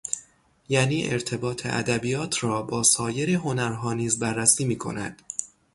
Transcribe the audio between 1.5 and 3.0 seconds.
ادبیات را با